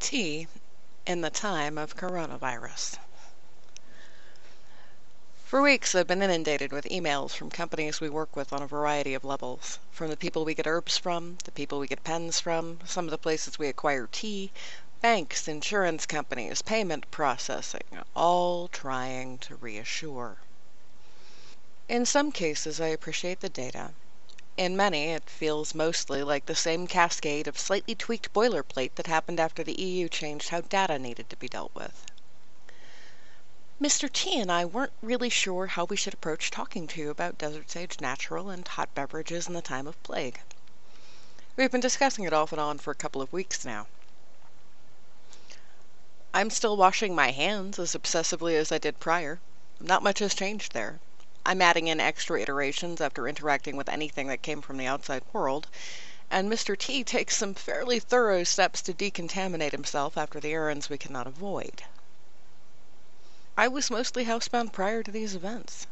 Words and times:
Tea 0.00 0.48
in 1.06 1.20
the 1.20 1.30
time 1.30 1.76
of 1.76 1.94
coronavirus. 1.94 2.96
For 5.44 5.60
weeks 5.60 5.94
I've 5.94 6.06
been 6.06 6.22
inundated 6.22 6.72
with 6.72 6.86
emails 6.86 7.32
from 7.32 7.50
companies 7.50 8.00
we 8.00 8.08
work 8.08 8.34
with 8.34 8.52
on 8.52 8.62
a 8.62 8.66
variety 8.66 9.14
of 9.14 9.24
levels. 9.24 9.78
From 9.90 10.08
the 10.08 10.16
people 10.16 10.44
we 10.44 10.54
get 10.54 10.66
herbs 10.66 10.96
from, 10.96 11.36
the 11.44 11.52
people 11.52 11.78
we 11.78 11.86
get 11.86 12.02
pens 12.02 12.40
from, 12.40 12.80
some 12.86 13.04
of 13.04 13.10
the 13.10 13.18
places 13.18 13.58
we 13.58 13.68
acquire 13.68 14.08
tea, 14.10 14.50
banks, 15.00 15.46
insurance 15.46 16.06
companies, 16.06 16.62
payment 16.62 17.10
processing, 17.10 17.82
all 18.16 18.68
trying 18.68 19.38
to 19.38 19.56
reassure. 19.56 20.38
In 21.88 22.06
some 22.06 22.32
cases 22.32 22.80
I 22.80 22.88
appreciate 22.88 23.40
the 23.40 23.48
data. 23.48 23.90
In 24.60 24.76
many, 24.76 25.04
it 25.04 25.30
feels 25.30 25.74
mostly 25.74 26.22
like 26.22 26.44
the 26.44 26.54
same 26.54 26.86
cascade 26.86 27.48
of 27.48 27.58
slightly 27.58 27.94
tweaked 27.94 28.34
boilerplate 28.34 28.94
that 28.96 29.06
happened 29.06 29.40
after 29.40 29.64
the 29.64 29.80
EU 29.80 30.06
changed 30.06 30.50
how 30.50 30.60
data 30.60 30.98
needed 30.98 31.30
to 31.30 31.36
be 31.38 31.48
dealt 31.48 31.74
with. 31.74 32.04
Mister 33.78 34.06
Tea 34.06 34.38
and 34.38 34.52
I 34.52 34.66
weren't 34.66 34.92
really 35.00 35.30
sure 35.30 35.68
how 35.68 35.84
we 35.86 35.96
should 35.96 36.12
approach 36.12 36.50
talking 36.50 36.86
to 36.88 37.00
you 37.00 37.08
about 37.08 37.38
Desert 37.38 37.70
Sage 37.70 38.02
Natural 38.02 38.50
and 38.50 38.68
hot 38.68 38.94
beverages 38.94 39.48
in 39.48 39.54
the 39.54 39.62
time 39.62 39.86
of 39.86 40.02
plague. 40.02 40.42
We've 41.56 41.70
been 41.72 41.80
discussing 41.80 42.24
it 42.26 42.34
off 42.34 42.52
and 42.52 42.60
on 42.60 42.76
for 42.76 42.90
a 42.90 42.94
couple 42.94 43.22
of 43.22 43.32
weeks 43.32 43.64
now. 43.64 43.86
I'm 46.34 46.50
still 46.50 46.76
washing 46.76 47.14
my 47.14 47.30
hands 47.30 47.78
as 47.78 47.94
obsessively 47.94 48.56
as 48.56 48.70
I 48.70 48.76
did 48.76 49.00
prior. 49.00 49.40
Not 49.80 50.02
much 50.02 50.18
has 50.18 50.34
changed 50.34 50.74
there. 50.74 51.00
I'm 51.46 51.62
adding 51.62 51.88
in 51.88 52.00
extra 52.00 52.38
iterations 52.38 53.00
after 53.00 53.26
interacting 53.26 53.74
with 53.74 53.88
anything 53.88 54.26
that 54.26 54.42
came 54.42 54.60
from 54.60 54.76
the 54.76 54.86
outside 54.86 55.22
world, 55.32 55.68
and 56.30 56.50
Mister 56.50 56.76
Tea 56.76 57.02
takes 57.16 57.34
some 57.34 57.54
fairly 57.54 57.98
thorough 57.98 58.44
steps 58.44 58.82
to 58.82 58.92
decontaminate 58.92 59.72
himself 59.72 60.18
after 60.18 60.38
the 60.38 60.52
errands 60.52 60.90
we 60.90 60.98
cannot 60.98 61.26
avoid. 61.26 61.84
I 63.56 63.68
was 63.68 63.90
mostly 63.90 64.26
housebound 64.26 64.74
prior 64.74 65.02
to 65.02 65.10
these 65.10 65.34
events, 65.34 65.86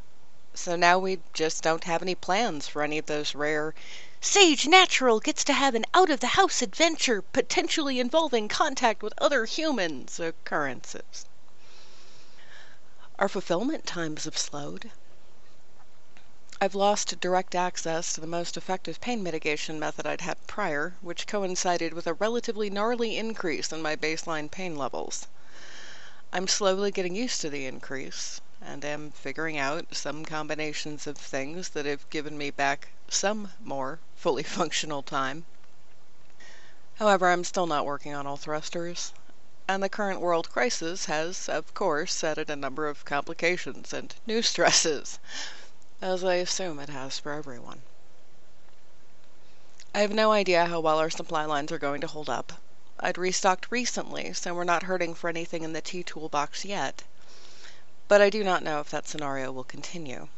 so 0.52 0.76
now 0.76 0.98
we 0.98 1.20
just 1.32 1.62
don't 1.62 1.84
have 1.84 2.02
any 2.02 2.14
plans 2.14 2.68
for 2.68 2.82
any 2.82 2.98
of 2.98 3.06
those 3.06 3.34
rare 3.34 3.74
Sage 4.20 4.66
Natural 4.66 5.18
gets 5.18 5.44
to 5.44 5.54
have 5.54 5.74
an 5.74 5.86
out-of-the-house 5.94 6.60
adventure 6.60 7.22
potentially 7.22 7.98
involving 7.98 8.48
contact 8.48 9.02
with 9.02 9.14
other 9.16 9.46
humans 9.46 10.20
occurrences. 10.20 11.24
Our 13.18 13.30
fulfillment 13.30 13.86
times 13.86 14.24
have 14.24 14.36
slowed. 14.36 14.90
I've 16.60 16.74
lost 16.74 17.20
direct 17.20 17.54
access 17.54 18.12
to 18.12 18.20
the 18.20 18.26
most 18.26 18.56
effective 18.56 19.00
pain 19.00 19.22
mitigation 19.22 19.78
method 19.78 20.08
I'd 20.08 20.22
had 20.22 20.44
prior, 20.48 20.96
which 21.00 21.28
coincided 21.28 21.94
with 21.94 22.08
a 22.08 22.14
relatively 22.14 22.68
gnarly 22.68 23.16
increase 23.16 23.70
in 23.70 23.80
my 23.80 23.94
baseline 23.94 24.50
pain 24.50 24.74
levels. 24.74 25.28
I'm 26.32 26.48
slowly 26.48 26.90
getting 26.90 27.14
used 27.14 27.40
to 27.42 27.48
the 27.48 27.66
increase, 27.66 28.40
and 28.60 28.84
am 28.84 29.12
figuring 29.12 29.56
out 29.56 29.94
some 29.94 30.24
combinations 30.24 31.06
of 31.06 31.16
things 31.16 31.68
that 31.68 31.86
have 31.86 32.10
given 32.10 32.36
me 32.36 32.50
back 32.50 32.88
some 33.06 33.52
more 33.62 34.00
fully 34.16 34.42
functional 34.58 35.04
time. 35.04 35.46
However, 36.96 37.28
I'm 37.28 37.44
still 37.44 37.68
not 37.68 37.86
working 37.86 38.14
on 38.14 38.26
all 38.26 38.36
thrusters, 38.36 39.12
and 39.68 39.80
the 39.80 39.88
current 39.88 40.20
world 40.20 40.50
crisis 40.50 41.04
has, 41.04 41.48
of 41.48 41.72
course, 41.74 42.24
added 42.24 42.50
a 42.50 42.56
number 42.56 42.88
of 42.88 43.04
complications 43.04 43.92
and 43.92 44.12
new 44.26 44.42
stresses 44.52 45.20
as 46.00 46.22
I 46.22 46.34
assume 46.34 46.78
it 46.78 46.88
has 46.88 47.18
for 47.18 47.32
everyone. 47.32 47.82
I 49.94 50.00
have 50.00 50.12
no 50.12 50.30
idea 50.30 50.66
how 50.66 50.78
well 50.80 50.98
our 50.98 51.10
supply 51.10 51.44
lines 51.44 51.72
are 51.72 51.78
going 51.78 52.00
to 52.02 52.06
hold 52.06 52.30
up. 52.30 52.52
I'd 53.00 53.18
restocked 53.18 53.70
recently, 53.70 54.32
so 54.32 54.54
we're 54.54 54.64
not 54.64 54.84
hurting 54.84 55.14
for 55.14 55.28
anything 55.28 55.64
in 55.64 55.72
the 55.72 55.80
tea 55.80 56.02
toolbox 56.02 56.64
yet. 56.64 57.02
But 58.06 58.20
I 58.20 58.30
do 58.30 58.44
not 58.44 58.62
know 58.62 58.80
if 58.80 58.90
that 58.90 59.08
scenario 59.08 59.50
will 59.50 59.64
continue. 59.64 60.28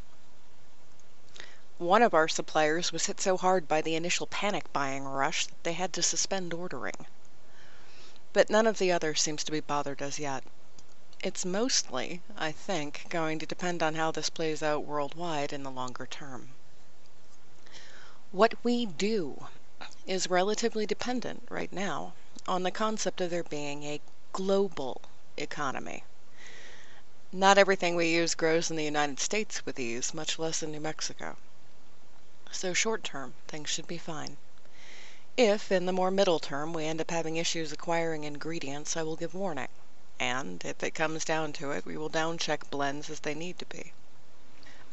One 1.77 2.01
of 2.01 2.13
our 2.13 2.27
suppliers 2.27 2.91
was 2.91 3.05
hit 3.05 3.21
so 3.21 3.37
hard 3.37 3.67
by 3.67 3.81
the 3.81 3.95
initial 3.95 4.27
panic 4.27 4.71
buying 4.73 5.03
rush 5.03 5.45
that 5.45 5.63
they 5.63 5.73
had 5.73 5.93
to 5.93 6.03
suspend 6.03 6.53
ordering. 6.53 7.05
But 8.33 8.49
none 8.49 8.67
of 8.67 8.77
the 8.77 8.91
others 8.91 9.21
seems 9.21 9.43
to 9.43 9.51
be 9.51 9.59
bothered 9.59 10.01
as 10.01 10.17
yet. 10.17 10.43
It's 11.23 11.45
mostly, 11.45 12.23
I 12.35 12.51
think, 12.51 13.05
going 13.09 13.37
to 13.37 13.45
depend 13.45 13.83
on 13.83 13.93
how 13.93 14.09
this 14.09 14.31
plays 14.31 14.63
out 14.63 14.85
worldwide 14.85 15.53
in 15.53 15.61
the 15.61 15.69
longer 15.69 16.07
term. 16.07 16.53
What 18.31 18.55
we 18.63 18.87
do 18.87 19.45
is 20.07 20.31
relatively 20.31 20.87
dependent 20.87 21.43
right 21.47 21.71
now 21.71 22.13
on 22.47 22.63
the 22.63 22.71
concept 22.71 23.21
of 23.21 23.29
there 23.29 23.43
being 23.43 23.83
a 23.83 24.01
global 24.33 25.03
economy. 25.37 26.05
Not 27.31 27.59
everything 27.59 27.95
we 27.95 28.09
use 28.09 28.33
grows 28.33 28.71
in 28.71 28.75
the 28.75 28.83
United 28.83 29.19
States 29.19 29.63
with 29.63 29.79
ease, 29.79 30.15
much 30.15 30.39
less 30.39 30.63
in 30.63 30.71
New 30.71 30.79
Mexico. 30.79 31.37
So 32.49 32.73
short 32.73 33.03
term, 33.03 33.35
things 33.47 33.69
should 33.69 33.85
be 33.85 33.99
fine. 33.99 34.37
If, 35.37 35.71
in 35.71 35.85
the 35.85 35.93
more 35.93 36.09
middle 36.09 36.39
term, 36.39 36.73
we 36.73 36.85
end 36.85 36.99
up 36.99 37.11
having 37.11 37.37
issues 37.37 37.71
acquiring 37.71 38.23
ingredients, 38.23 38.97
I 38.97 39.03
will 39.03 39.15
give 39.15 39.35
warning 39.35 39.67
and, 40.21 40.63
if 40.63 40.83
it 40.83 40.91
comes 40.91 41.25
down 41.25 41.51
to 41.51 41.71
it, 41.71 41.83
we 41.83 41.97
will 41.97 42.07
down-check 42.07 42.69
blends 42.69 43.09
as 43.09 43.21
they 43.21 43.33
need 43.33 43.57
to 43.57 43.65
be. 43.65 43.91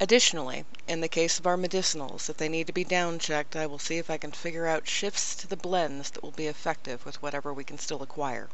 Additionally, 0.01 0.65
in 0.87 1.03
the 1.03 1.09
case 1.09 1.39
of 1.39 1.47
our 1.47 1.59
medicinals, 1.59 2.31
if 2.31 2.39
they 2.39 2.49
need 2.49 2.67
to 2.67 2.73
be 2.73 2.83
down-checked, 2.83 3.55
I 3.55 3.67
will 3.67 3.79
see 3.79 3.99
if 3.99 4.09
I 4.09 4.17
can 4.17 4.33
figure 4.33 4.67
out 4.67 4.89
shifts 4.89 5.37
to 5.37 5.47
the 5.47 5.57
blends 5.57 6.09
that 6.11 6.23
will 6.23 6.31
be 6.31 6.47
effective 6.47 7.05
with 7.05 7.21
whatever 7.21 7.53
we 7.53 7.63
can 7.63 7.77
still 7.77 8.03
acquire. 8.03 8.49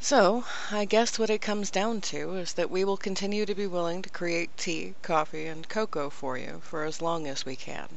So, 0.00 0.46
I 0.70 0.86
guess 0.86 1.18
what 1.18 1.28
it 1.28 1.42
comes 1.42 1.70
down 1.70 2.00
to 2.12 2.34
is 2.36 2.54
that 2.54 2.70
we 2.70 2.84
will 2.84 2.96
continue 2.96 3.44
to 3.44 3.54
be 3.54 3.66
willing 3.66 4.00
to 4.00 4.08
create 4.08 4.56
tea, 4.56 4.94
coffee, 5.02 5.46
and 5.46 5.68
cocoa 5.68 6.08
for 6.08 6.38
you 6.38 6.62
for 6.64 6.84
as 6.84 7.02
long 7.02 7.26
as 7.26 7.44
we 7.44 7.54
can, 7.54 7.88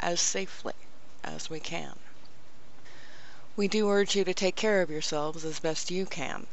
as 0.00 0.20
safely 0.20 0.74
as 1.22 1.50
we 1.50 1.60
can. 1.60 1.98
We 3.56 3.68
do 3.68 3.88
urge 3.88 4.14
you 4.14 4.22
to 4.24 4.34
take 4.34 4.54
care 4.54 4.82
of 4.82 4.90
yourselves 4.90 5.42
as 5.42 5.60
best 5.60 5.90
you 5.90 6.04
can. 6.04 6.46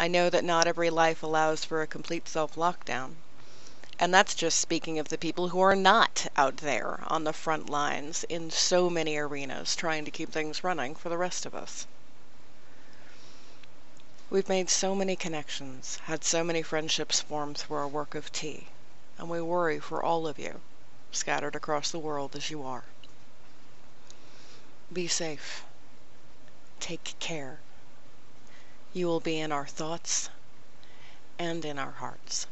I 0.00 0.08
know 0.08 0.30
that 0.30 0.42
not 0.42 0.66
every 0.66 0.88
life 0.88 1.22
allows 1.22 1.66
for 1.66 1.82
a 1.82 1.86
complete 1.86 2.26
self-lockdown. 2.26 3.16
And 3.98 4.14
that's 4.14 4.34
just 4.34 4.58
speaking 4.58 4.98
of 4.98 5.10
the 5.10 5.18
people 5.18 5.50
who 5.50 5.60
are 5.60 5.76
not 5.76 6.28
out 6.34 6.56
there 6.56 7.04
on 7.08 7.24
the 7.24 7.34
front 7.34 7.68
lines 7.68 8.24
in 8.30 8.50
so 8.50 8.88
many 8.88 9.18
arenas 9.18 9.76
trying 9.76 10.06
to 10.06 10.10
keep 10.10 10.32
things 10.32 10.64
running 10.64 10.94
for 10.94 11.10
the 11.10 11.18
rest 11.18 11.44
of 11.44 11.54
us. 11.54 11.86
We've 14.30 14.48
made 14.48 14.70
so 14.70 14.94
many 14.94 15.14
connections, 15.14 15.98
had 16.04 16.24
so 16.24 16.42
many 16.42 16.62
friendships 16.62 17.20
form 17.20 17.54
through 17.54 17.76
our 17.76 17.88
work 17.88 18.14
of 18.14 18.32
tea, 18.32 18.68
and 19.18 19.28
we 19.28 19.42
worry 19.42 19.78
for 19.78 20.02
all 20.02 20.26
of 20.26 20.38
you, 20.38 20.62
scattered 21.12 21.54
across 21.54 21.90
the 21.90 21.98
world 21.98 22.34
as 22.34 22.48
you 22.48 22.62
are. 22.62 22.84
Be 24.90 25.06
safe 25.06 25.65
take 26.80 27.14
care. 27.18 27.60
You 28.92 29.06
will 29.06 29.20
be 29.20 29.38
in 29.38 29.52
our 29.52 29.66
thoughts 29.66 30.30
and 31.38 31.64
in 31.64 31.78
our 31.78 31.92
hearts. 31.92 32.46